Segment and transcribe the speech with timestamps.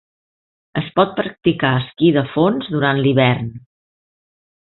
[0.79, 3.53] Es pot practicar esquí de fons durant l'hivern.